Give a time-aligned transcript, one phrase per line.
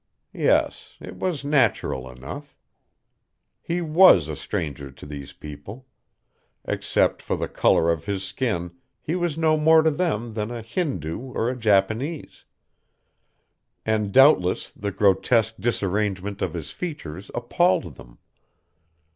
[0.33, 2.57] Yes, it was natural enough.
[3.61, 5.85] He was a stranger to these people.
[6.65, 10.63] Except for the color of his skin, he was no more to them than a
[10.63, 12.45] Hindoo or a Japanese.
[13.85, 18.17] And doubtless the grotesque disarrangement of his features appalled them.